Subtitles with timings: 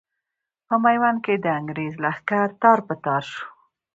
[0.67, 3.45] په ميوند کې د انګرېز لښکر تار په تار شو.